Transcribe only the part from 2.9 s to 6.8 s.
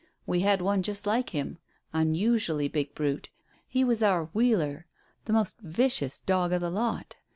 brute. He was our 'wheeler.' The most vicious dog of the